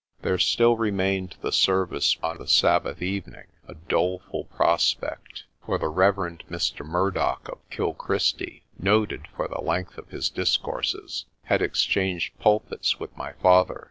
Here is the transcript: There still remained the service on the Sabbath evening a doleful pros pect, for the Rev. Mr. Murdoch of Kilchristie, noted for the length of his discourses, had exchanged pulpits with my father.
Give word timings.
There 0.23 0.39
still 0.39 0.77
remained 0.77 1.35
the 1.41 1.51
service 1.51 2.17
on 2.23 2.39
the 2.39 2.47
Sabbath 2.47 3.03
evening 3.03 3.45
a 3.67 3.75
doleful 3.75 4.45
pros 4.45 4.95
pect, 4.95 5.43
for 5.63 5.77
the 5.77 5.89
Rev. 5.89 6.15
Mr. 6.49 6.83
Murdoch 6.83 7.47
of 7.47 7.59
Kilchristie, 7.69 8.63
noted 8.79 9.27
for 9.35 9.47
the 9.47 9.61
length 9.61 9.99
of 9.99 10.09
his 10.09 10.29
discourses, 10.31 11.25
had 11.43 11.61
exchanged 11.61 12.35
pulpits 12.39 12.99
with 12.99 13.15
my 13.15 13.33
father. 13.33 13.79